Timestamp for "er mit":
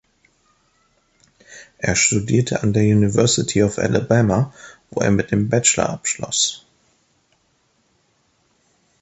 5.01-5.29